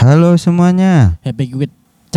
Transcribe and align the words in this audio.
Halo 0.00 0.32
semuanya. 0.40 1.20
Happy 1.20 1.52
with 1.52 1.68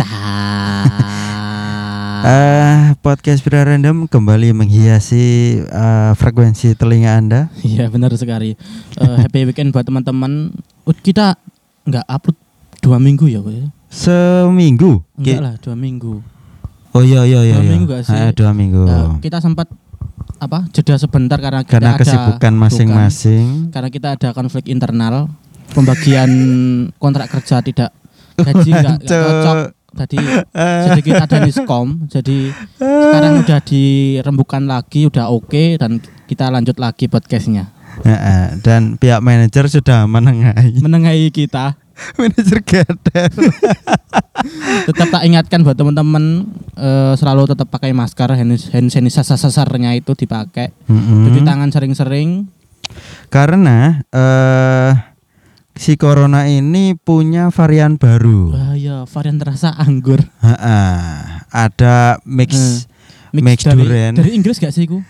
Eh 2.24 2.96
podcast 3.04 3.44
Pira 3.44 3.60
Random 3.60 4.08
kembali 4.08 4.56
menghiasi 4.56 5.60
eh, 5.60 6.12
frekuensi 6.16 6.72
telinga 6.80 7.20
Anda. 7.20 7.52
Iya 7.60 7.92
benar 7.92 8.16
sekali. 8.16 8.56
Eh, 8.96 9.16
happy 9.20 9.44
weekend 9.44 9.76
buat 9.76 9.84
teman-teman. 9.84 10.56
Uh, 10.88 10.96
Kita 10.96 11.36
nggak 11.84 12.08
upload 12.08 12.40
dua 12.80 12.96
minggu 12.96 13.28
ya, 13.28 13.44
Boy? 13.44 13.68
Seminggu. 13.92 15.04
Enggak 15.20 15.44
lah 15.44 15.54
dua 15.60 15.76
minggu. 15.76 16.24
Oh 16.96 17.04
iya 17.04 17.28
iya 17.28 17.44
iya. 17.44 17.60
Dua 17.60 17.68
iya. 17.68 17.72
minggu 17.76 17.84
gak 17.92 18.02
sih? 18.08 18.16
Eh, 18.16 18.32
dua 18.32 18.56
minggu. 18.56 18.88
Eh, 18.88 19.28
kita 19.28 19.44
sempat 19.44 19.68
apa 20.40 20.64
jeda 20.72 20.96
sebentar 20.96 21.36
karena 21.36 21.60
kita 21.68 21.76
Karena 21.76 22.00
kesibukan 22.00 22.40
bukan. 22.40 22.54
masing-masing. 22.64 23.68
Karena 23.68 23.92
kita 23.92 24.16
ada 24.16 24.32
konflik 24.32 24.72
internal, 24.72 25.28
pembagian 25.72 26.30
kontrak 27.00 27.32
kerja 27.32 27.64
tidak 27.64 27.90
gaji 28.36 28.70
nggak 28.74 28.98
cocok. 29.06 29.56
Jadi 29.94 30.18
sedikit 30.90 31.22
ada 31.22 31.36
miskom. 31.46 32.10
Jadi 32.10 32.50
sekarang 32.82 33.46
udah 33.46 33.60
dirembukan 33.62 34.62
lagi, 34.66 35.06
udah 35.06 35.30
oke 35.30 35.78
dan 35.78 36.02
kita 36.26 36.50
lanjut 36.50 36.76
lagi 36.82 37.06
podcastnya. 37.06 37.70
Dan 38.58 38.98
pihak 38.98 39.22
manajer 39.22 39.70
sudah 39.70 40.10
menengahi. 40.10 40.82
Menengahi 40.82 41.30
kita. 41.30 41.78
manajer 42.18 42.58
gader. 42.58 43.30
tetap 44.90 45.08
tak 45.14 45.22
ingatkan 45.24 45.62
buat 45.62 45.78
teman-teman 45.78 46.42
eh, 46.74 47.14
selalu 47.14 47.54
tetap 47.54 47.70
pakai 47.70 47.94
masker 47.94 48.34
hand, 48.34 48.58
hand 48.74 48.88
sanitizer-nya 48.90 49.94
itu 49.94 50.12
dipakai 50.12 50.74
Mm-mm. 50.90 51.30
cuci 51.30 51.40
tangan 51.46 51.70
sering-sering 51.70 52.50
Karena 53.30 54.02
eh 54.10 55.13
si 55.74 55.98
corona 55.98 56.46
ini 56.46 56.94
punya 56.94 57.50
varian 57.50 57.98
baru. 57.98 58.54
bahaya 58.54 59.02
varian 59.04 59.36
terasa 59.36 59.74
anggur 59.74 60.22
Heeh, 60.40 61.06
ada 61.50 62.18
mix 62.22 62.86
Mix 63.34 63.66
dari, 63.66 63.82
durian. 63.82 64.14
dari 64.14 64.30
Inggris 64.30 64.62
gak 64.62 64.70
sih 64.70 64.86
iku 64.86 65.02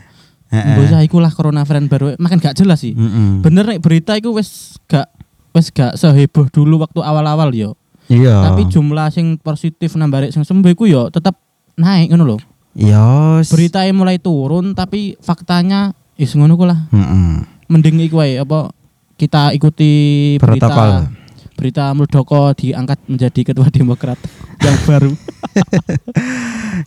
heeh. 0.49 0.77
Mbok 0.81 1.05
iku 1.05 1.17
lah 1.21 1.29
corona 1.29 1.61
varian 1.63 1.87
baru 1.87 2.17
makan 2.17 2.41
gak 2.41 2.57
jelas 2.57 2.81
sih 2.81 2.97
Mm-mm. 2.97 3.45
bener 3.45 3.69
nih 3.69 3.77
berita 3.77 4.17
iku 4.17 4.33
wes 4.33 4.81
gak 4.87 5.13
wes 5.53 5.69
gak 5.69 5.95
seheboh 5.95 6.49
dulu 6.49 6.81
waktu 6.81 7.01
awal-awal 7.01 7.53
yo 7.53 7.77
Iya. 8.05 8.53
tapi 8.53 8.69
jumlah 8.69 9.09
sing 9.09 9.37
positif 9.37 9.97
nambah 9.97 10.29
sing 10.29 10.45
sembuh 10.45 10.69
iku 10.71 10.85
yo 10.85 11.09
tetap 11.09 11.41
naik 11.75 12.13
ngono 12.13 12.25
loh 12.27 12.41
Iya. 12.73 13.41
beritanya 13.45 13.93
mulai 13.93 14.17
turun 14.17 14.73
tapi 14.73 15.17
faktanya 15.21 15.93
is 16.17 16.33
ngono 16.33 16.57
ku 16.57 16.65
lah 16.65 16.89
Mm-mm. 16.89 17.45
mending 17.69 18.01
iku 18.01 18.21
wae 18.21 18.37
apa 18.37 18.73
kita 19.15 19.51
ikuti 19.53 19.93
Protokol. 20.37 21.07
berita 21.07 21.23
berita 21.55 21.85
Muldoko 21.95 22.51
diangkat 22.53 22.99
menjadi 23.07 23.41
ketua 23.47 23.71
Demokrat 23.71 24.19
yang 24.65 24.79
baru. 24.85 25.13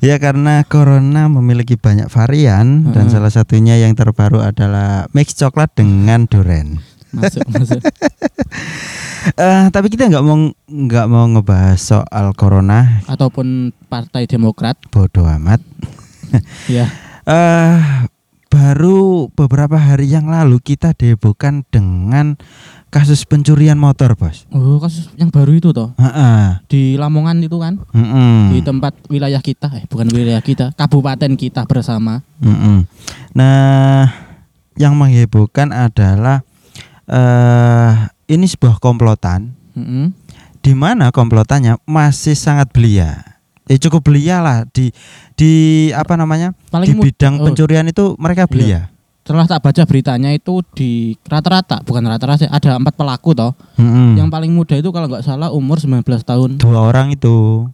Ya 0.03 0.19
karena 0.19 0.67
corona 0.67 1.31
memiliki 1.31 1.79
banyak 1.79 2.11
varian 2.11 2.91
dan 2.91 3.07
Heeh. 3.07 3.13
salah 3.15 3.31
satunya 3.31 3.79
yang 3.79 3.95
terbaru 3.95 4.43
adalah 4.43 5.07
mix 5.15 5.31
coklat 5.31 5.71
dengan 5.73 6.27
durian. 6.27 6.83
Masuk 7.15 7.47
masuk. 7.47 7.79
Eh 9.27 9.65
tapi 9.71 9.87
kita 9.87 10.07
nggak 10.07 10.23
mau 10.23 10.39
nggak 10.67 11.07
mau 11.07 11.27
ngebahas 11.27 11.75
soal 11.75 12.31
corona, 12.31 13.03
Ataupun 13.07 13.75
Partai 13.87 14.23
Demokrat 14.23 14.79
bodoh 14.87 15.27
amat. 15.27 15.59
ya. 16.67 16.87
Eh 17.23 17.75
baru 18.57 19.29
beberapa 19.37 19.77
hari 19.77 20.09
yang 20.09 20.33
lalu 20.33 20.57
kita 20.57 20.97
dihebohkan 20.97 21.61
dengan 21.69 22.41
kasus 22.89 23.21
pencurian 23.21 23.77
motor, 23.77 24.17
Bos. 24.17 24.49
Oh, 24.49 24.81
kasus 24.81 25.13
yang 25.13 25.29
baru 25.29 25.53
itu 25.53 25.69
toh 25.69 25.93
Heeh. 26.01 26.57
di 26.65 26.97
Lamongan 26.97 27.37
itu 27.45 27.61
kan 27.61 27.77
Mm-mm. 27.93 28.57
di 28.57 28.65
tempat 28.65 28.97
wilayah 29.13 29.37
kita 29.45 29.69
eh 29.77 29.85
bukan 29.85 30.09
wilayah 30.09 30.41
kita, 30.41 30.73
kabupaten 30.73 31.37
kita 31.37 31.69
bersama. 31.69 32.25
Mm-mm. 32.41 32.89
Nah, 33.37 34.09
yang 34.73 34.97
menghebohkan 34.97 35.69
adalah 35.69 36.41
eh 37.05 38.09
ini 38.25 38.49
sebuah 38.49 38.81
komplotan 38.81 39.53
Mm-mm. 39.77 40.17
di 40.65 40.73
mana 40.73 41.13
komplotannya 41.13 41.77
masih 41.85 42.33
sangat 42.33 42.73
belia. 42.73 43.36
Eh 43.67 43.77
cukup 43.77 44.01
belia 44.03 44.39
lah 44.39 44.63
di 44.67 44.89
di 45.33 45.51
apa 45.91 46.15
namanya? 46.15 46.55
Paling 46.67 46.95
di 46.95 47.03
bidang 47.03 47.39
oh, 47.39 47.51
pencurian 47.51 47.85
itu 47.85 48.15
mereka 48.17 48.47
belia. 48.47 48.91
setelah 49.21 49.43
tak 49.43 49.59
baca 49.59 49.83
beritanya 49.83 50.31
itu 50.31 50.63
di 50.71 51.11
rata-rata 51.27 51.83
bukan 51.83 51.99
rata-rata 51.99 52.47
sih, 52.47 52.49
ada 52.49 52.79
empat 52.79 52.95
pelaku 52.95 53.35
toh. 53.35 53.51
Mm-mm. 53.75 54.15
Yang 54.15 54.29
paling 54.31 54.51
muda 54.55 54.79
itu 54.79 54.87
kalau 54.87 55.11
nggak 55.11 55.27
salah 55.27 55.51
umur 55.51 55.83
19 55.83 55.99
tahun. 56.23 56.55
dua 56.55 56.79
orang 56.79 57.11
itu 57.11 57.67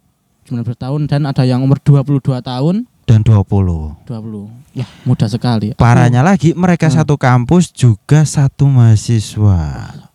19 0.49 0.65
tahun 0.73 1.05
dan 1.05 1.29
ada 1.29 1.45
yang 1.45 1.61
umur 1.61 1.77
22 1.77 2.41
tahun 2.41 2.89
dan 3.05 3.19
20. 3.21 3.45
20 4.09 4.49
ya 4.73 4.89
mudah 5.05 5.29
sekali 5.29 5.77
Parahnya 5.77 6.25
lagi 6.25 6.57
mereka 6.57 6.89
Hmm. 6.89 7.05
satu 7.05 7.21
kampus 7.21 7.69
juga 7.69 8.25
satu 8.25 8.65
mahasiswa. 8.65 9.61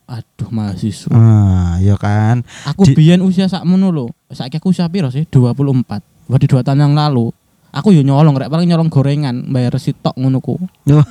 Aduh 0.09 0.49
mahasiswa. 0.49 1.13
Ah, 1.13 1.77
ya 1.77 1.93
kan? 2.01 2.41
aku 2.65 2.89
Di- 2.89 2.97
biyen 2.97 3.21
usia 3.21 3.45
sakmono 3.45 3.93
lho. 3.93 4.05
Saiki 4.33 4.57
aku 4.57 4.73
usia 4.73 4.89
piro 4.89 5.13
sih? 5.13 5.29
24 5.29 6.01
berarti 6.25 6.45
dua 6.49 6.65
tahun 6.65 6.89
yang 6.89 6.93
lalu. 6.97 7.29
Aku 7.69 7.93
yo 7.93 8.01
nyolong 8.01 8.33
rek. 8.33 8.49
Paling 8.49 8.65
nyolong 8.65 8.89
gorengan 8.89 9.45
bayar 9.53 9.77
sitok 9.77 10.17
ngono 10.17 10.41
ku. 10.41 10.57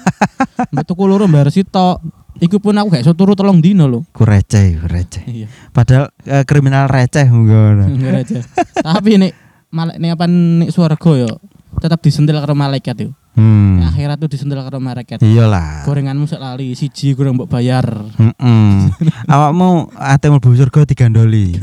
Mbak 0.75 0.85
tuku 0.85 1.03
loro 1.07 1.31
bayar 1.31 1.55
sitok. 1.55 2.03
Iku 2.39 2.59
pun 2.59 2.79
aku 2.79 2.95
gak 2.95 3.03
iso 3.03 3.15
turu 3.15 3.35
tolong 3.35 3.63
dino 3.63 3.87
lho. 3.87 4.03
Ku 4.15 4.23
receh, 4.27 4.79
ku 4.79 4.87
receh. 4.87 5.23
iya. 5.27 5.47
Padahal 5.71 6.11
eh, 6.27 6.43
kriminal 6.43 6.91
receh 6.91 7.27
ngono. 7.31 7.87
aja 8.15 8.43
tapi 8.87 9.19
nek 9.19 9.33
malek 9.71 9.97
nek 9.99 10.11
apa 10.19 10.25
nek 10.27 10.71
swarga 10.71 11.13
yo 11.15 11.31
tetap 11.79 12.03
disentil 12.03 12.39
karo 12.41 12.55
malaikat 12.57 12.97
yo 13.07 13.11
Hmm. 13.39 13.79
Nek 13.79 13.95
akhirat 13.95 14.17
tuh 14.19 14.27
disentil 14.27 14.59
karo 14.59 14.83
malaikat 14.83 15.23
Iyalah. 15.23 15.87
gorenganmu 15.87 16.27
sek 16.27 16.43
lali 16.43 16.75
siji 16.75 17.15
kurang 17.15 17.39
mbok 17.39 17.47
bayar 17.47 17.87
Heeh. 18.19 18.91
Awakmu 19.33 19.95
ate 19.95 20.27
mlebu 20.27 20.59
surga 20.59 20.83
digandoli. 20.83 21.55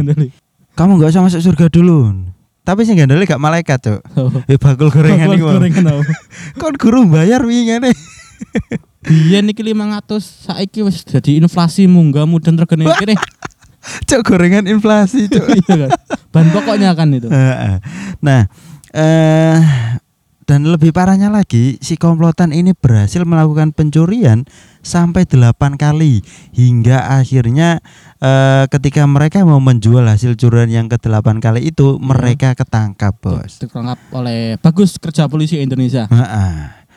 Kamu 0.79 0.95
nggak 0.95 1.11
usah 1.11 1.23
masuk 1.23 1.43
surga 1.43 1.67
dulu. 1.67 2.31
Tapi 2.65 2.81
sing 2.81 2.97
gandoli 2.97 3.29
gak 3.29 3.37
malaikat, 3.37 3.77
Cuk. 3.77 4.01
Eh 4.49 4.57
bakul 4.57 4.89
gorengan 4.89 5.29
Bakul 5.29 5.37
iku. 5.37 5.45
gorengan 5.53 5.85
apa? 5.85 6.03
Kon 6.63 6.73
guru 6.79 7.05
bayar 7.05 7.45
wingi 7.45 7.77
Biyen 9.05 9.53
iki 9.53 9.61
500 9.61 10.17
saiki 10.49 10.81
wis 10.81 11.05
dadi 11.05 11.37
inflasi 11.37 11.85
munggah 11.85 12.25
mudun 12.25 12.57
regane 12.57 12.89
kene. 12.97 13.13
Cuk 14.09 14.25
gorengan 14.25 14.65
inflasi, 14.65 15.29
Cuk. 15.29 15.45
Iya 15.45 15.85
kan. 15.85 15.89
Bahan 16.33 16.47
pokoknya 16.49 16.89
kan 16.97 17.13
itu. 17.13 17.29
Nah, 17.29 18.49
eh 18.97 19.57
dan 20.45 20.69
lebih 20.69 20.93
parahnya 20.93 21.33
lagi, 21.33 21.81
si 21.81 21.97
komplotan 21.97 22.53
ini 22.53 22.77
berhasil 22.77 23.25
melakukan 23.25 23.73
pencurian 23.73 24.45
sampai 24.85 25.25
8 25.25 25.57
kali 25.73 26.21
hingga 26.53 27.17
akhirnya 27.17 27.81
eh, 28.21 28.69
ketika 28.69 29.09
mereka 29.09 29.41
mau 29.41 29.57
menjual 29.57 30.05
hasil 30.05 30.37
curian 30.37 30.69
yang 30.69 30.85
ke-8 30.85 31.41
kali 31.41 31.73
itu 31.73 31.97
mereka 31.97 32.53
ketangkap, 32.53 33.17
Bos. 33.17 33.57
Ditangkap 33.57 33.97
oleh 34.13 34.61
bagus 34.61 35.01
kerja 35.01 35.25
polisi 35.25 35.57
Indonesia. 35.57 36.05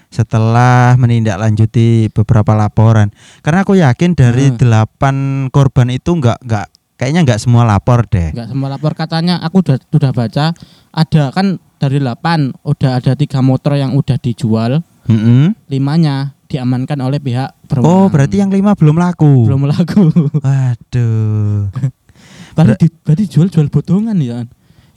Setelah 0.08 0.96
menindaklanjuti 0.96 2.08
beberapa 2.16 2.56
laporan, 2.56 3.12
karena 3.44 3.60
aku 3.60 3.76
yakin 3.76 4.16
dari 4.16 4.48
Hmm. 4.48 4.56
delapan 4.56 5.16
korban 5.52 5.92
itu 5.92 6.16
nggak 6.16 6.40
nggak 6.48 6.66
kayaknya 6.98 7.22
nggak 7.24 7.40
semua 7.40 7.62
lapor 7.62 8.04
deh. 8.10 8.34
Enggak 8.34 8.50
semua 8.50 8.68
lapor 8.68 8.92
katanya 8.92 9.38
aku 9.38 9.62
udah 9.62 9.78
sudah 9.78 10.10
baca 10.10 10.50
ada 10.90 11.22
kan 11.30 11.56
dari 11.78 12.02
8 12.02 12.66
udah 12.66 12.90
ada 12.98 13.14
tiga 13.14 13.38
motor 13.38 13.78
yang 13.78 13.94
udah 13.94 14.18
dijual, 14.18 14.82
Mm-mm. 15.06 15.54
limanya 15.70 16.34
diamankan 16.50 16.98
oleh 16.98 17.22
pihak 17.22 17.54
berwenang. 17.70 17.86
Oh, 17.86 18.06
berarti 18.10 18.42
yang 18.42 18.50
lima 18.50 18.74
belum 18.74 18.98
laku. 18.98 19.46
belum 19.46 19.70
laku. 19.70 20.10
Waduh. 20.44 21.70
berarti 22.58 22.74
di, 22.82 22.86
berarti 23.06 23.24
jual-jual 23.30 23.70
bodongan 23.70 24.18
ya. 24.18 24.42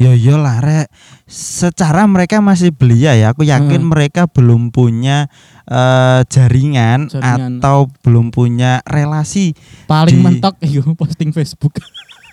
Ya 0.01 0.17
iyalah 0.17 0.57
rek. 0.65 0.87
Secara 1.29 2.09
mereka 2.09 2.41
masih 2.41 2.73
belia 2.73 3.13
ya. 3.13 3.37
Aku 3.37 3.45
yakin 3.45 3.85
Hmm. 3.85 3.91
mereka 3.93 4.25
belum 4.25 4.73
punya 4.73 5.29
eh, 5.71 6.21
jaringan, 6.27 7.07
Jaringan. 7.07 7.63
atau 7.63 7.87
belum 8.03 8.27
punya 8.29 8.83
relasi. 8.83 9.55
Paling 9.87 10.19
Di- 10.19 10.23
mentok 10.23 10.59
iyo 10.67 10.83
posting 10.93 11.31
Facebook. 11.31 11.79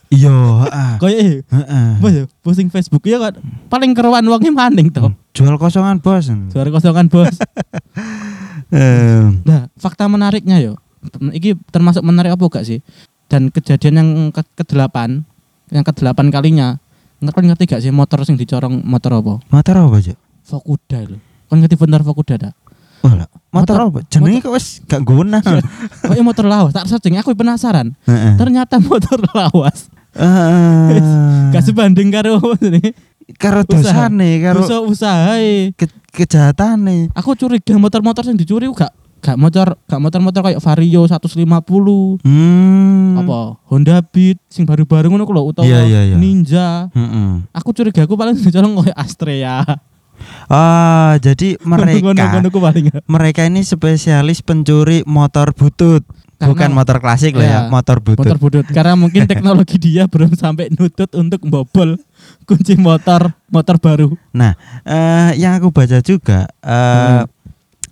Iya, 0.08 0.32
heeh. 0.64 0.92
Kayak 0.98 1.18
eh, 1.20 1.34
heeh. 1.46 1.88
Apa 2.00 2.08
ya? 2.10 2.24
Posting 2.40 2.68
Facebook 2.68 3.04
ya 3.04 3.20
kan 3.20 3.38
paling 3.68 3.92
keruan 3.94 4.24
wongnya 4.24 4.50
maning 4.50 4.88
toh. 4.88 5.12
Jual 5.36 5.54
kosongan, 5.54 6.00
Bos. 6.02 6.26
Suara 6.50 6.68
kosongan 6.68 7.06
bos. 7.06 7.36
Nah, 8.68 9.72
fakta 9.80 10.04
menariknya 10.10 10.60
yo. 10.60 10.76
Iki 11.32 11.56
termasuk 11.70 12.04
menarik 12.04 12.36
apa 12.36 12.44
gak 12.50 12.66
sih? 12.68 12.84
Dan 13.24 13.48
kejadian 13.48 13.94
yang 13.96 14.08
ke 14.28 14.44
kedelapan, 14.56 15.24
yang 15.72 15.84
kedelapan 15.84 16.28
kalinya, 16.28 16.68
ngerti 17.20 17.48
ngerti 17.48 17.64
gak 17.64 17.80
sih 17.80 17.88
motor 17.88 18.24
sing 18.24 18.36
dicorong 18.36 18.84
motor 18.84 19.16
apa? 19.16 19.40
motor 19.48 19.74
apa, 19.78 19.96
Cuk? 20.02 20.18
Fokuda 20.44 20.98
lho. 21.04 21.16
Kon 21.48 21.60
ngerti 21.60 21.76
bener 21.76 22.04
Fokuda 22.04 22.34
dak? 22.36 22.52
Oh, 23.00 23.10
motor, 23.10 23.30
Motor- 23.48 23.78
apa? 23.80 24.00
Jenenge 24.06 24.38
kok 24.40 24.52
wis 24.52 24.82
gak 24.84 25.02
guna. 25.02 25.38
Kok 25.38 26.18
motor 26.20 26.44
lawas? 26.44 26.72
Tak 26.72 26.86
searching 26.86 27.14
aku 27.14 27.32
penasaran. 27.32 27.94
Heeh. 28.04 28.34
Ternyata 28.34 28.76
motor 28.84 29.22
lawas 29.30 29.86
Eh, 30.18 30.98
Gak 31.50 31.62
sebanding 31.62 32.08
karo 32.08 32.40
jenenge? 32.56 32.90
karo 33.36 33.60
usaha. 33.62 34.08
dosane, 34.08 34.40
karo 34.40 34.60
Dosa 34.60 34.76
usahae. 34.80 35.70
ke, 35.72 35.84
kejahatane. 36.12 37.12
Aku 37.12 37.34
curiga 37.34 37.76
motor-motor 37.76 38.24
yang 38.24 38.34
dicuri 38.34 38.66
gak 38.68 38.90
gak 39.18 39.34
motor 39.34 39.74
gak 39.84 39.98
motor-motor 39.98 40.40
kayak 40.42 40.58
Vario 40.58 41.02
150 41.04 42.22
Hmm. 42.22 43.18
apa 43.18 43.58
Honda 43.66 43.98
Beat 44.00 44.38
sing 44.46 44.62
baru-baru 44.62 45.06
ngono 45.08 45.22
ku 45.22 45.32
lho 45.32 45.42
utawa 45.44 45.66
Iya, 45.66 45.82
iya, 45.84 46.00
iya. 46.04 46.16
Ninja. 46.16 46.86
Mm-mm. 46.90 47.50
Aku 47.52 47.70
curiga 47.72 48.02
aku 48.02 48.14
paling 48.14 48.34
dicolong 48.34 48.78
kayak 48.80 48.94
Astrea. 48.96 49.66
Ah, 50.46 51.18
jadi 51.18 51.60
mereka 51.68 52.40
mereka 53.04 53.40
ini 53.44 53.60
spesialis 53.60 54.40
pencuri 54.40 55.02
motor 55.04 55.52
butut. 55.52 56.06
Karena- 56.38 56.54
Bukan 56.54 56.70
motor 56.70 56.96
klasik 57.02 57.34
lah 57.34 57.42
ya, 57.42 57.50
Iya, 57.50 57.60
motor 57.66 57.98
butut. 57.98 58.22
Motor 58.22 58.38
budut 58.38 58.66
karena 58.70 58.94
mungkin 58.94 59.26
teknologi 59.30 59.74
dia 59.74 60.06
belum 60.06 60.38
sampai 60.38 60.70
nutut 60.70 61.10
untuk 61.12 61.42
membobol 61.42 61.98
kunci 62.46 62.78
motor 62.78 63.34
motor 63.50 63.82
baru. 63.82 64.14
Eh, 64.86 65.30
yang 65.34 65.58
aku 65.58 65.74
baca 65.74 65.98
juga 65.98 66.46
eh, 66.62 67.26
Hmm. 67.26 67.26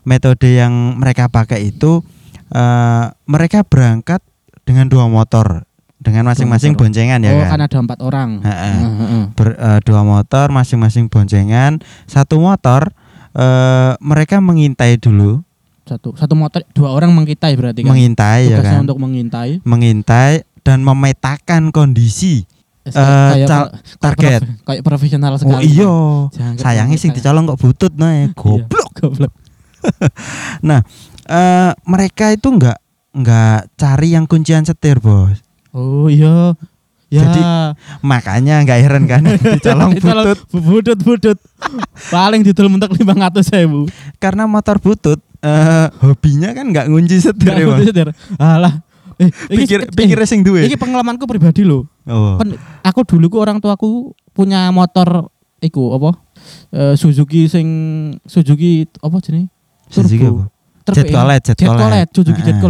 metode 0.06 0.46
yang 0.46 0.94
mereka 0.94 1.26
pakai 1.26 1.74
itu 1.74 2.06
eh, 2.48 3.04
mereka 3.26 3.66
berangkat 3.66 4.22
dengan 4.62 4.86
dua 4.86 5.10
motor 5.10 5.65
dengan 6.06 6.30
masing-masing 6.30 6.78
boncengan 6.78 7.18
ya 7.18 7.34
oh, 7.34 7.42
kan. 7.42 7.58
kan 7.58 7.60
ada 7.66 7.76
empat 7.82 7.98
orang. 7.98 8.30
Heeh. 8.40 8.76
Heeh. 8.78 9.22
Ber- 9.34 9.58
eh, 9.58 9.80
dua 9.82 10.06
motor 10.06 10.46
masing-masing 10.48 11.10
boncengan. 11.10 11.82
Satu 12.06 12.38
motor 12.38 12.94
eh, 13.34 13.92
mereka 13.98 14.38
mengintai 14.38 14.96
dulu, 14.96 15.42
Satu 15.82 16.14
satu 16.14 16.34
motor 16.34 16.62
dua 16.72 16.90
orang 16.90 17.10
mengintai 17.10 17.54
berarti 17.54 17.82
kan. 17.82 17.90
mengintai 17.90 18.40
ya 18.46 18.58
Tugasnya 18.58 18.78
kan. 18.78 18.86
untuk 18.86 18.98
mengintai. 18.98 19.50
Mengintai 19.62 20.32
dan 20.62 20.80
memetakan 20.80 21.70
kondisi 21.70 22.46
Eh, 22.86 22.94
kayak 22.94 23.50
cal- 23.50 23.72
target. 23.98 24.46
kayak 24.62 24.82
profesional 24.82 25.34
Oh 25.34 25.38
sekali. 25.42 25.66
iya. 25.66 25.94
Jangan 26.30 26.54
Sayangnya 26.54 26.94
kayak- 26.96 27.14
dicolong 27.18 27.44
kok 27.44 27.58
butut 27.58 27.92
nah 27.94 28.14
Iya, 28.14 28.30
goblok. 28.30 28.88
goblok. 28.94 29.32
Eh, 31.26 31.72
mereka 31.84 32.30
itu 32.30 32.46
enggak 32.46 32.78
enggak 33.10 33.66
cari 33.74 34.14
yang 34.14 34.30
kuncian 34.30 34.62
setir, 34.62 35.02
Bos. 35.02 35.42
Oh 35.76 36.08
iya. 36.08 36.56
Ya. 37.06 37.22
Jadi, 37.22 37.40
Makanya 38.02 38.64
enggak 38.64 38.82
heran 38.82 39.04
kan 39.06 39.22
dicolong 39.54 39.94
butut 39.94 40.38
budut 40.50 40.98
budut. 40.98 41.38
Paling 42.10 42.42
didol 42.42 42.66
mentek 42.66 42.90
500 42.90 43.46
sewu. 43.46 43.86
karena 44.18 44.48
motor 44.48 44.80
butut 44.80 45.20
eh 45.38 45.86
hobinya 46.02 46.50
kan 46.50 46.66
enggak 46.66 46.88
ngunci 46.90 47.20
setir 47.20 47.52
Gak 47.52 47.60
ya, 47.60 47.66
butuh 47.68 47.84
setir. 47.86 48.08
Alah. 48.40 48.82
Eh, 49.16 49.30
iki- 49.48 49.68
Pikir 49.68 49.78
eh, 49.86 49.92
pikir 49.92 50.18
sing 50.26 50.42
duwe. 50.42 50.66
Iki 50.66 50.74
pengalamanku 50.74 51.28
pribadi 51.28 51.62
loh. 51.62 51.86
Oh. 52.04 52.40
Kan 52.42 52.58
aku 52.82 53.06
dulu 53.06 53.30
ku 53.30 53.38
orang 53.38 53.62
tuaku 53.62 54.10
punya 54.34 54.68
motor 54.74 55.30
iku 55.62 55.94
apa? 55.94 56.10
Eh, 56.74 56.94
Suzuki 56.98 57.46
sing 57.46 57.66
Suzuki 58.26 58.82
apa 58.98 59.16
jenenge? 59.22 59.46
Suzuki 59.86 60.26
apa? 60.26 60.50
Jet 60.86 61.10
Colet, 61.10 61.40
Jet 61.42 61.56
Jet 61.58 61.66
Colet. 61.66 61.82
Colet, 61.82 62.08
Suzuki 62.10 62.40
Jet 62.42 62.58
Heeh. 62.58 62.62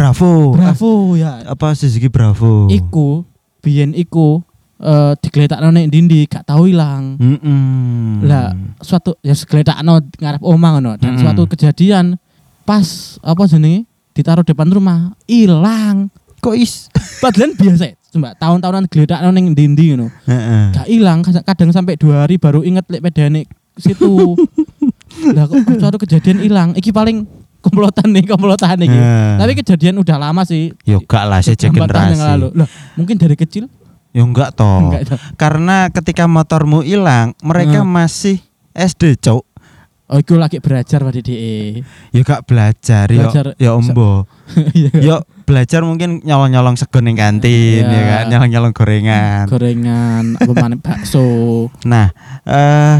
Bravo. 0.00 0.56
Bravo 0.56 0.92
ya. 1.12 1.44
Apa 1.44 1.76
Suzuki 1.76 2.08
Bravo? 2.08 2.72
Iku 2.72 3.28
biyen 3.60 3.92
iku 3.92 4.40
eh 4.80 5.12
digletakno 5.20 5.68
nek 5.68 5.92
ndi 5.92 6.24
gak 6.24 6.48
tau 6.48 6.64
ilang. 6.64 7.20
Mm-mm. 7.20 8.24
Lah, 8.24 8.56
suatu 8.80 9.12
ya 9.20 9.36
segletakno 9.36 10.00
ngarep 10.16 10.40
omah 10.40 10.80
ngono 10.80 10.96
dan 10.96 11.12
Mm-mm. 11.12 11.20
suatu 11.20 11.44
kejadian 11.44 12.16
pas 12.64 13.20
apa 13.20 13.44
jenenge 13.44 13.84
ditaruh 14.16 14.40
depan 14.40 14.72
rumah 14.72 15.12
ilang. 15.28 16.08
kok 16.40 16.56
is? 16.56 16.88
Padahal 17.20 17.52
biasa, 17.52 17.92
cuma 18.08 18.32
tahun-tahunan 18.32 18.88
gletakno 18.88 19.28
ning 19.28 19.52
ndi-ndi 19.52 19.92
ngono. 19.92 20.08
Heeh. 20.24 20.72
Gak 20.72 20.88
ilang, 20.88 21.20
kadang- 21.20 21.44
kadang 21.44 21.70
sampai 21.76 22.00
dua 22.00 22.24
hari 22.24 22.40
baru 22.40 22.64
inget 22.64 22.88
lek 22.88 23.04
pedane 23.04 23.44
situ. 23.76 24.32
Lah 25.36 25.44
kok 25.44 25.60
suatu 25.76 26.00
kejadian 26.00 26.40
ilang, 26.40 26.72
iki 26.72 26.88
paling 26.88 27.28
komplotan 27.60 28.10
nih, 28.10 28.24
komplotan 28.26 28.76
iki. 28.80 28.92
Heeh. 28.92 29.36
Tapi 29.38 29.52
kejadian 29.56 30.00
udah 30.00 30.16
lama 30.16 30.42
sih. 30.42 30.72
Yo 30.82 31.00
gak 31.00 31.24
lah 31.24 31.40
yang 31.40 31.72
generasi. 31.72 32.18
lalu. 32.18 32.48
Lah, 32.56 32.68
mungkin 32.96 33.16
dari 33.16 33.36
kecil 33.36 33.68
Yo 34.10 34.26
enggak 34.26 34.58
toh. 34.58 34.66
enggak 34.90 35.06
itu. 35.06 35.14
Karena 35.38 35.86
ketika 35.88 36.26
motormu 36.26 36.82
hilang, 36.82 37.38
mereka 37.40 37.86
Hmm. 37.86 37.94
masih 37.94 38.42
SD, 38.74 39.14
Cok. 39.20 39.44
Oh, 40.10 40.18
iku 40.18 40.34
lagi 40.34 40.58
belajar 40.58 41.06
pada 41.06 41.22
DE. 41.22 41.86
Ya 42.10 42.20
gak 42.26 42.42
belajar, 42.42 43.06
yo, 43.06 43.30
Belajar 43.30 43.46
ya 43.54 43.70
ombo. 43.78 44.26
Iya. 44.74 44.90
Yo 44.98 45.16
belajar 45.46 45.86
mungkin 45.86 46.18
nyolong-nyolong 46.26 46.74
sego 46.74 46.98
ning 46.98 47.14
kantin 47.14 47.86
Iya. 47.86 47.94
ya 47.94 48.02
kan, 48.10 48.24
nyolong-nyolong 48.26 48.74
gorengan. 48.74 49.46
Gorengan, 49.46 50.34
apa 50.34 50.52
mana 50.52 50.74
bakso. 50.74 51.70
Nah, 51.86 52.10
eh 52.42 52.98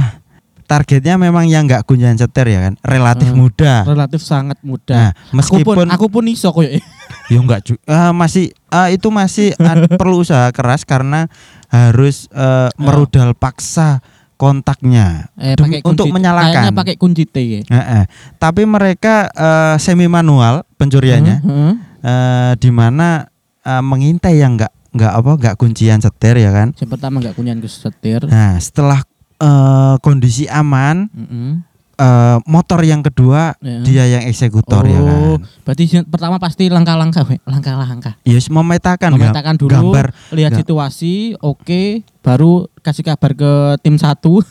targetnya 0.71 1.19
memang 1.19 1.45
yang 1.45 1.67
nggak 1.67 1.83
kunjungan 1.83 2.15
setir 2.15 2.47
ya 2.47 2.63
kan, 2.63 2.75
relatif 2.81 3.27
Hmm. 3.29 3.43
muda. 3.43 3.83
Relatif 3.83 4.23
sangat 4.23 4.55
Nah, 4.57 4.67
mudah. 4.71 5.07
Aku 5.11 5.19
pun 5.19 5.35
meskipun 5.35 5.87
aku 5.91 6.07
pun 6.07 6.25
iso 6.25 6.49
koyo. 6.49 6.71
ya 7.33 7.37
enggak 7.37 7.61
ju- 7.65 7.83
eh, 7.83 8.13
masih 8.13 8.55
eh, 8.55 8.89
itu 8.93 9.11
masih 9.11 9.51
ad- 9.57 9.91
perlu 9.99 10.23
usaha 10.23 10.47
keras 10.51 10.85
karena 10.85 11.27
harus 11.67 12.31
eh, 12.31 12.71
merudal 12.77 13.35
paksa 13.35 13.99
kontaknya 14.35 15.29
Eh, 15.35 15.53
pakai 15.53 15.83
untuk 15.83 16.07
kunci- 16.07 16.15
menyalakan. 16.15 16.55
Kayaknya 16.55 16.73
pakai 16.73 16.95
kunci 16.97 17.25
T 17.25 17.37
ya. 17.37 17.61
Heeh. 17.67 18.03
Tapi 18.37 18.63
mereka 18.65 19.27
eh, 19.29 19.77
semi 19.77 20.07
manual 20.07 20.63
pencuriannya, 20.77 21.37
Heeh. 21.41 21.73
eh, 22.01 22.53
di 22.57 22.71
mana 22.71 23.27
eh, 23.61 23.83
mengintai 23.83 24.39
yang 24.39 24.55
nggak 24.55 24.71
nggak 24.91 25.13
apa 25.13 25.31
nggak 25.37 25.57
kuncian 25.57 25.99
setir 25.99 26.35
ya 26.37 26.51
kan. 26.51 26.73
Yang 26.75 26.91
pertama 26.91 27.19
enggak 27.19 27.35
kunyan 27.35 27.59
ke 27.59 27.67
setir. 27.67 28.25
Nah 28.25 28.55
setelah 28.57 29.03
eh, 29.41 29.95
kondisi 29.99 30.45
aman, 30.47 31.09
Heeh. 31.09 31.53
eh, 31.97 32.37
motor 32.45 32.81
yang 32.81 33.01
kedua 33.01 33.57
Ya. 33.59 33.81
dia 33.81 34.05
yang 34.11 34.25
eksekutor 34.25 34.85
ya 34.85 34.97
Oh, 34.97 35.07
kan. 35.37 35.49
berarti 35.65 35.85
pertama 36.05 36.37
pasti 36.37 36.69
langkah-langkah, 36.69 37.25
langkah-langkah. 37.43 38.15
Yes, 38.23 38.47
memetakan 38.47 39.11
gam- 39.11 39.33
Memetakan 39.33 39.55
dulu, 39.57 39.71
gambar. 39.71 40.13
lihat 40.31 40.53
Ga- 40.53 40.59
situasi, 40.59 41.15
oke, 41.37 41.83
baru 42.21 42.53
kasih 42.79 43.05
kabar 43.07 43.33
ke 43.33 43.53
tim 43.81 43.97
satu. 43.97 44.45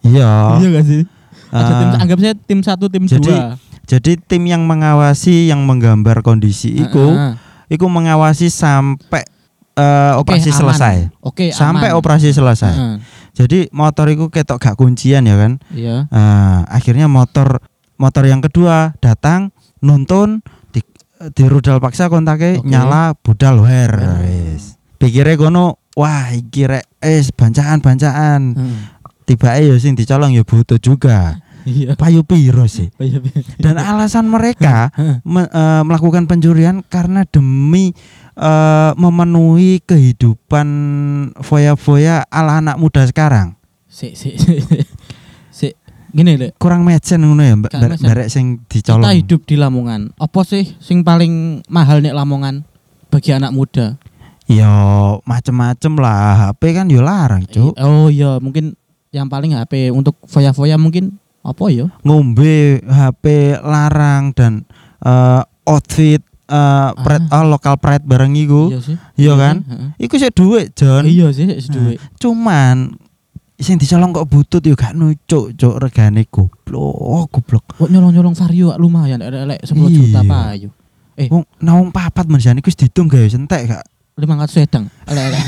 Iya. 0.00 0.56
Iya 0.56 0.68
gak 0.72 0.86
sih? 0.86 1.02
Ada 1.50 1.72
tim, 1.74 1.88
Eh, 1.88 1.98
anggap 2.00 2.18
saya 2.18 2.34
tim 2.38 2.60
satu, 2.60 2.84
tim 2.86 3.04
jadi, 3.04 3.20
dua. 3.26 3.58
jadi 3.84 4.12
tim 4.18 4.42
yang 4.44 4.62
mengawasi 4.62 5.46
yang 5.46 5.60
menggambar 5.60 6.20
kondisi 6.20 6.72
itu, 6.78 7.04
Heeh. 7.06 7.34
itu 7.68 7.84
mengawasi 7.84 8.48
sampai 8.48 9.26
eh, 9.72 10.12
Oke, 10.12 10.34
operasi 10.34 10.50
aman. 10.50 10.58
selesai. 10.58 10.96
Oke, 11.20 11.46
Sampai 11.50 11.88
aman. 11.88 11.98
operasi 11.98 12.28
selesai. 12.30 12.70
Heeh. 12.70 12.96
Jadi 13.32 13.70
motor 13.70 14.10
itu 14.10 14.28
ketok 14.28 14.58
gak 14.58 14.76
kuncian 14.76 15.24
ya 15.24 15.36
kan. 15.38 15.52
Iya. 15.70 16.06
Eh, 16.06 16.60
akhirnya 16.68 17.06
motor 17.06 17.62
motor 17.96 18.24
yang 18.24 18.40
kedua 18.40 18.96
datang 18.98 19.52
nuntun 19.80 20.40
di, 20.70 20.80
di 21.32 21.44
rudal 21.46 21.78
paksa 21.78 22.08
kontaknya 22.08 22.58
Oke. 22.60 22.68
nyala 22.68 23.12
budal 23.16 23.62
wer 23.62 23.92
wis. 24.24 24.76
Pikirnya 24.96 25.36
kono 25.36 25.80
wah 25.96 26.28
iki 26.30 26.68
rek 26.68 26.84
es 27.00 27.32
bancaan-bancaan. 27.32 28.40
Heeh. 28.56 28.78
Tiba 29.24 29.54
ya 29.56 29.78
sing 29.78 29.94
dicolong 29.94 30.34
ya 30.34 30.42
butuh 30.42 30.76
juga. 30.82 31.38
Iya. 31.60 31.92
Payu 31.94 32.24
piro 32.24 32.64
sih. 32.64 32.88
Dan 33.60 33.76
alasan 33.76 34.26
mereka 34.26 34.88
me- 35.28 35.46
eh, 35.46 35.82
melakukan 35.84 36.24
pencurian 36.24 36.80
karena 36.82 37.28
demi 37.28 37.92
eh, 38.40 38.90
memenuhi 38.96 39.84
kehidupan 39.84 40.66
foya-foya 41.38 42.24
ala 42.26 42.58
anak 42.58 42.76
muda 42.76 43.04
sekarang. 43.04 43.54
Si, 43.86 44.16
si, 44.16 44.34
si, 44.42 44.58
si. 45.50 45.68
Gini 46.10 46.34
deh, 46.34 46.50
Kurang 46.58 46.82
mecen 46.82 47.22
ngono 47.22 47.38
ya, 47.38 47.54
Mbak. 47.54 47.70
Barek- 47.70 48.02
barek 48.02 48.28
sing 48.28 48.66
kita 48.66 48.98
dicolong. 48.98 49.14
hidup 49.14 49.40
di 49.44 49.54
Lamongan. 49.54 50.10
Apa 50.16 50.42
sih 50.42 50.66
sing 50.78 51.06
paling 51.06 51.62
mahal 51.68 52.02
nek 52.02 52.16
Lamongan 52.16 52.66
bagi 53.06 53.30
anak 53.30 53.54
muda? 53.54 53.94
Ya 54.50 54.66
macem-macem 55.22 55.94
lah, 55.94 56.50
HP 56.50 56.74
kan 56.74 56.90
yo 56.90 56.98
larang, 56.98 57.46
Cuk. 57.46 57.78
Oh 57.78 58.10
iya, 58.10 58.42
mungkin 58.42 58.74
yang 59.14 59.30
paling 59.30 59.54
HP 59.54 59.94
untuk 59.94 60.18
foya-foya 60.26 60.74
mungkin 60.74 61.14
apa 61.46 61.70
ya? 61.70 61.86
Ngombe 62.02 62.82
HP 62.82 63.24
larang 63.62 64.34
dan 64.34 64.66
eh, 65.00 65.42
outfit 65.62 66.18
eh 66.50 66.90
pride, 66.98 67.26
ah, 67.30 67.46
lokal 67.46 67.78
pride 67.78 68.02
bareng 68.02 68.34
iku. 68.34 68.74
Iya 68.74 68.80
sih. 68.82 68.96
Iya 69.14 69.32
kan? 69.38 69.56
sih, 69.62 69.70
heeh. 69.70 69.88
Iku 70.02 70.14
sih 70.18 70.30
duit, 70.34 70.66
Jon. 70.74 71.06
Iya 71.06 71.30
sih, 71.30 71.46
seduwe. 71.62 71.94
Cuman 72.18 72.98
sing 73.54 73.76
dicolong 73.76 74.10
kok 74.10 74.26
butut 74.26 74.64
yo 74.64 74.74
gak 74.74 74.96
nucuk, 74.96 75.52
cuk 75.54 75.74
regane 75.78 76.26
goblok, 76.26 77.28
goblok. 77.30 77.64
Kok 77.76 77.88
nyolong-nyolong 77.92 78.34
Vario 78.34 78.72
lumayan 78.80 79.20
elek 79.20 79.62
10 79.62 79.76
juta 79.92 80.24
Iya. 80.24 80.28
payu. 80.28 80.68
Eh. 81.20 81.28
Wong 81.28 81.44
naung 81.60 81.92
papat 81.92 82.24
menjane 82.26 82.64
iku 82.64 82.72
wis 82.72 82.80
ditung 82.80 83.06
gawe 83.06 83.28
sentek 83.28 83.68
gak. 83.68 83.84
500 84.16 84.48
sedang. 84.48 84.84
Elek-elek. 85.04 85.44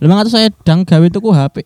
500 0.00 0.32
sedang 0.34 0.78
gawe 0.82 1.06
tuku 1.12 1.28
HP. 1.30 1.56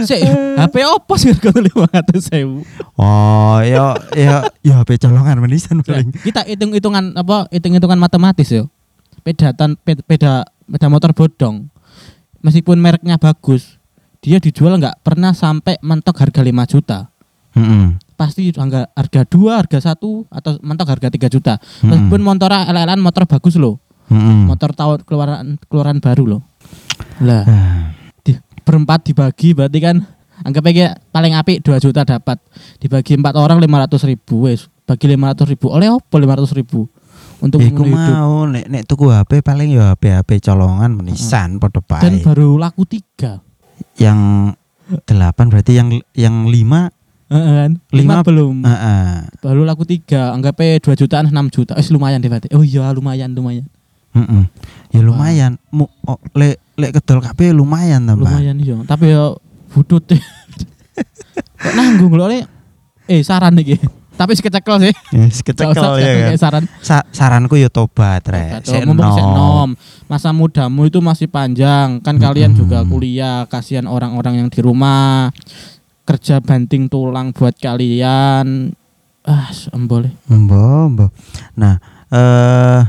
Sik, 0.00 0.20
HP 0.56 0.74
opo 0.86 1.14
sih 1.16 1.30
harga 1.30 1.50
500 1.50 2.20
sewu? 2.20 2.62
Oh, 2.94 3.58
ya 3.60 3.96
ya 4.12 4.46
ya 4.60 4.74
HP 4.78 5.00
colongan 5.00 5.40
menisan 5.40 5.80
paling. 5.80 6.14
Kita 6.14 6.44
hitung-hitungan 6.44 7.14
apa? 7.14 7.48
Hitung-hitungan 7.48 7.96
matematis 7.96 8.50
yo. 8.50 8.68
Pedatan 9.20 9.74
ped- 9.76 10.04
peda 10.04 10.44
peda 10.64 10.86
motor 10.86 11.10
bodong. 11.12 11.68
meskipun 12.40 12.80
mereknya 12.80 13.16
bagus, 13.16 13.76
dia 14.18 14.40
dijual 14.40 14.76
nggak 14.76 15.04
pernah 15.04 15.36
sampai 15.36 15.76
mentok 15.80 16.16
harga 16.16 16.40
5 16.40 16.72
juta. 16.72 16.98
Mm-mm. 17.52 18.00
Pasti 18.14 18.48
harga 18.48 18.88
harga 18.90 19.20
2, 19.26 19.60
harga 19.60 19.78
1 19.92 20.00
atau 20.28 20.50
mentok 20.60 20.88
harga 20.88 21.08
3 21.10 21.28
juta. 21.28 21.54
Meskipun 21.82 22.20
motor 22.20 22.48
LLN 22.48 22.96
motor 22.96 23.28
bagus 23.28 23.56
loh. 23.56 23.76
Mm-mm. 24.08 24.48
Motor 24.48 24.72
tahun 24.72 24.98
keluaran 25.04 25.60
keluaran 25.68 25.98
baru 26.00 26.24
loh. 26.26 26.42
Lah, 27.20 27.44
Ah, 27.44 27.79
berempat 28.60 29.04
dibagi 29.04 29.52
berarti 29.52 29.78
kan 29.78 29.96
anggap 30.40 30.64
aja 30.66 30.96
paling 31.08 31.34
apik 31.34 31.60
2 31.60 31.76
juta 31.78 32.02
dapat. 32.02 32.40
Dibagi 32.76 33.14
empat 33.14 33.34
orang 33.34 33.58
500 33.58 34.00
ribu 34.06 34.44
wes. 34.44 34.68
Bagi 34.84 35.06
500 35.06 35.46
ribu 35.46 35.70
oleh 35.70 35.86
apa 35.86 36.16
500 36.16 36.50
ribu 36.52 36.90
untuk 37.40 37.62
Iku 37.62 37.86
mau 37.86 38.44
nek 38.44 38.66
nek 38.66 38.82
tuku 38.84 39.08
HP 39.08 39.40
paling 39.40 39.70
ya 39.70 39.94
HP 39.94 40.12
HP 40.12 40.30
colongan 40.42 40.92
menisan 40.92 41.56
padha 41.56 41.80
Dan 41.98 42.18
bae. 42.18 42.24
baru 42.24 42.58
laku 42.58 42.84
tiga. 42.84 43.40
Yang 43.96 44.52
delapan 45.06 45.46
berarti 45.48 45.72
yang 45.72 45.88
yang 46.12 46.44
lima 46.44 46.90
kan? 47.28 47.78
Lima- 47.94 48.20
Lima 48.20 48.26
belum. 48.26 48.56
Heeh. 48.60 49.08
baru 49.38 49.62
laku 49.62 49.86
tiga 49.86 50.34
anggapnya 50.34 50.82
dua 50.82 50.94
jutaan 50.94 51.30
enam 51.30 51.46
juta 51.46 51.78
eh 51.78 51.86
lumayan 51.88 52.18
deh 52.18 52.26
berarti 52.26 52.50
oh 52.50 52.60
iya 52.60 52.90
lumayan 52.90 53.30
lumayan 53.30 53.64
Heeh. 54.10 54.44
Ya 54.90 55.00
lumayan. 55.00 55.62
Mu, 55.70 55.86
oh, 56.02 56.18
lek 56.34 56.58
lek 56.80 56.96
kedol 56.96 57.20
kabeh 57.20 57.52
lumayan 57.52 58.02
ta, 58.02 58.16
Mbak. 58.16 58.24
lumayan 58.24 58.56
iya 58.56 58.76
tapi 58.84 59.12
ya 59.12 59.36
budut 59.70 60.02
kok 61.60 61.74
nanggung 61.76 62.16
loh 62.16 62.26
Le? 62.26 62.44
eh 63.06 63.20
saran 63.20 63.54
nih 63.54 63.76
tapi 64.14 64.36
sekecekel 64.36 64.76
sih 64.82 64.92
Yes, 65.16 65.40
Gak 65.40 65.56
kecekel 65.56 65.92
ya 65.96 66.12
kan. 66.28 66.36
saran 66.36 66.64
Sa- 66.80 67.08
saranku 67.08 67.56
ya 67.56 67.72
tobat, 67.72 68.20
Rek. 68.20 68.68
Sik 68.68 68.84
enom. 68.84 69.00
nom 69.00 69.68
masa 70.04 70.28
mudamu 70.30 70.84
itu 70.84 71.00
masih 71.00 71.24
panjang 71.24 72.04
kan 72.04 72.20
kalian 72.20 72.52
juga 72.52 72.84
kuliah 72.84 73.48
kasihan 73.48 73.88
orang-orang 73.88 74.44
yang 74.44 74.48
di 74.52 74.60
rumah 74.60 75.32
kerja 76.04 76.44
banting 76.44 76.92
tulang 76.92 77.32
buat 77.32 77.56
kalian 77.56 78.76
ah 79.24 79.48
boleh 79.80 80.12
Mbok, 80.28 80.84
mbok. 80.90 81.10
Nah, 81.56 81.80
eh 82.12 82.80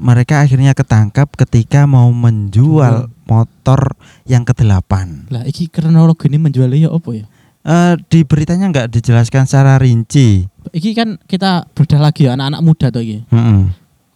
mereka 0.00 0.40
akhirnya 0.40 0.72
ketangkap 0.72 1.28
ketika 1.36 1.84
mau 1.84 2.08
menjual 2.08 3.12
motor 3.28 3.94
yang 4.24 4.42
ke-8. 4.42 5.28
lah 5.28 5.44
iki 5.44 5.68
kronologi 5.68 6.32
ini 6.32 6.40
menjualnya 6.40 6.88
ya 6.88 6.92
apa 6.92 7.10
ya 7.12 7.26
Eh 7.60 7.92
di 8.08 8.24
beritanya 8.24 8.72
nggak 8.72 8.88
dijelaskan 8.88 9.44
secara 9.44 9.76
rinci. 9.76 10.48
iki 10.72 10.96
kan 10.96 11.20
kita 11.28 11.68
bedah 11.76 12.00
lagi 12.00 12.24
ya, 12.24 12.32
anak-anak 12.32 12.60
muda 12.64 12.86
tuh 12.88 13.04
iki 13.04 13.18
Heeh. 13.28 13.60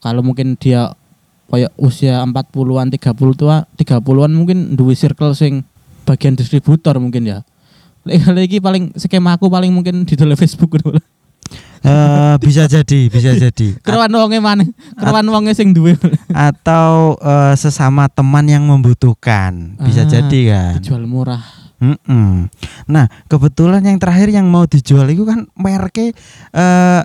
kalau 0.00 0.24
mungkin 0.24 0.56
dia 0.56 0.96
kayak 1.52 1.76
usia 1.76 2.24
40-an 2.24 2.88
30 2.88 3.04
tua 3.36 3.68
30-an 3.76 4.32
mungkin 4.32 4.72
duwe 4.74 4.96
circle 4.96 5.36
sing 5.36 5.60
bagian 6.08 6.34
distributor 6.34 6.96
mungkin 6.96 7.28
ya 7.28 7.44
lek 8.08 8.24
lagi 8.32 8.58
paling 8.64 8.96
skema 8.96 9.36
aku 9.36 9.52
paling 9.52 9.72
mungkin 9.72 10.08
di 10.08 10.16
dalam 10.16 10.36
Facebook 10.40 10.80
gitu. 10.80 10.96
Eh, 11.84 12.34
bisa 12.40 12.64
jadi, 12.64 13.12
bisa 13.12 13.36
jadi. 13.36 13.76
Keruan 13.84 14.08
wonge 14.08 14.40
maneh, 14.40 14.72
keruan 14.96 15.28
wonge 15.28 15.52
sing 15.52 15.76
duwe 15.76 16.00
atau 16.32 17.20
eh, 17.20 17.52
sesama 17.60 18.08
teman 18.08 18.48
yang 18.48 18.64
membutuhkan. 18.64 19.76
Bisa 19.84 20.08
Ah, 20.08 20.10
jadi 20.10 20.40
kan. 20.48 20.72
dijual 20.80 21.04
murah. 21.04 21.44
Mm-mm. 21.84 22.48
Nah, 22.88 23.12
kebetulan 23.28 23.84
yang 23.84 24.00
terakhir 24.00 24.32
yang 24.32 24.48
mau 24.48 24.64
dijual 24.64 25.04
itu 25.12 25.28
kan 25.28 25.44
mereknya 25.52 26.16
eh 26.56 27.02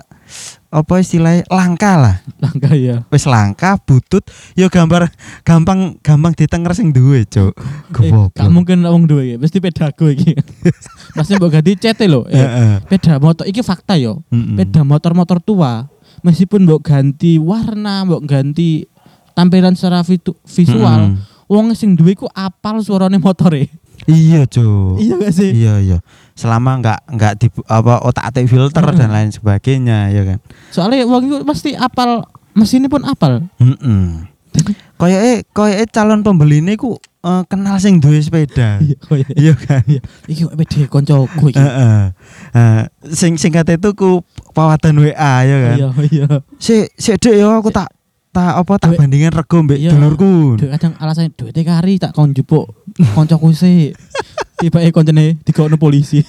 apa 0.70 0.94
istilahnya 1.02 1.42
langka 1.50 1.98
lah. 1.98 2.16
Langka 2.40 2.72
ya. 2.72 3.04
Wis 3.12 3.26
langka, 3.28 3.76
butut, 3.82 4.24
yo 4.56 4.70
gambar 4.72 5.10
gampang 5.44 5.98
gampang 6.00 6.32
ditenger 6.32 6.72
sing 6.72 6.94
duwe, 6.94 7.26
Cuk. 7.28 7.52
Eh, 8.00 8.14
gak 8.32 8.48
mungkin 8.48 8.80
wong 8.86 9.04
duwe 9.04 9.34
iki, 9.34 9.36
mesti 9.36 9.58
pedago 9.60 10.08
iki. 10.08 10.32
Pasti 11.20 11.36
mbok 11.36 11.50
ganti 11.52 11.76
cete 11.76 12.08
lho. 12.08 12.24
Eh. 12.32 12.80
Peda 12.88 13.20
motor 13.20 13.44
iki 13.44 13.60
fakta 13.60 14.00
yo. 14.00 14.24
Peda 14.32 14.80
motor-motor 14.82 15.38
tua 15.38 15.84
meskipun 16.24 16.64
mbok 16.64 16.80
ganti 16.80 17.36
warna, 17.36 18.04
mbok 18.04 18.24
ganti 18.24 18.84
tampilan 19.36 19.72
secara 19.72 20.04
vitu- 20.04 20.36
visual, 20.44 21.16
wong 21.46 21.72
sing 21.72 21.96
duwe 21.96 22.12
ku 22.12 22.26
apal 22.32 22.80
suarane 22.80 23.16
motore. 23.16 23.68
Iya, 24.08 24.48
Cuk. 24.48 24.96
Iya 24.96 25.14
gak 25.20 25.32
sih? 25.36 25.50
Iya, 25.52 25.74
iya. 25.84 25.98
Selama 26.32 26.80
nggak 26.80 27.00
nggak 27.04 27.32
di 27.36 27.46
apa 27.68 28.00
otak-atik 28.00 28.48
filter 28.48 28.80
Mm-mm. 28.80 28.96
dan 28.96 29.12
lain 29.12 29.28
sebagainya, 29.28 30.08
ya 30.08 30.22
kan. 30.24 30.38
Soalnya 30.72 31.04
wong 31.04 31.28
itu 31.28 31.36
pasti 31.44 31.76
apal 31.76 32.24
mesinnya 32.56 32.88
pun 32.88 33.04
apal. 33.04 33.44
Heeh. 33.60 34.24
Koyoke 34.96 35.44
koyoke 35.52 35.84
calon 35.92 36.24
pembeli 36.24 36.64
ini 36.64 36.80
ku 37.20 37.28
eh, 37.28 37.42
kenal 37.52 37.76
sing 37.76 38.00
duwe 38.00 38.16
sepeda. 38.16 38.80
oh 39.12 39.16
iya. 39.16 39.28
Iya 39.36 39.52
kan? 39.52 39.84
Iki 40.24 40.48
kok 40.48 40.56
pede 40.56 40.80
koncoku 40.88 41.52
iki. 41.52 41.60
Heeh. 41.60 42.16
Eh, 42.56 42.82
sing 43.12 43.36
singkat 43.36 43.68
itu 43.76 43.92
ku 43.92 44.24
pawatan 44.56 45.04
WA 45.04 45.32
ya 45.44 45.56
kan. 45.60 45.76
Iya, 45.76 45.88
iya. 46.08 46.26
Si 46.56 46.88
si 46.96 47.12
Dek 47.12 47.36
yo 47.36 47.52
aku 47.52 47.68
tak 47.68 47.92
tak 48.32 48.56
apa 48.56 48.72
tak 48.80 48.96
bandingin 48.96 49.34
rego 49.34 49.60
mbek 49.60 49.76
Iya. 49.76 49.92
dulurku. 49.92 50.56
Duit 50.56 50.72
kadang 50.72 50.96
alasannya 50.96 51.36
duit 51.36 51.52
kari 51.52 52.00
tak 52.00 52.16
kon 52.16 52.32
jupuk 52.32 52.72
koncoku 53.12 53.52
sih. 53.52 53.92
Tiba 54.60 54.80
eh 54.80 54.88
koncone 54.88 55.36
digono 55.44 55.76
polisi. 55.76 56.24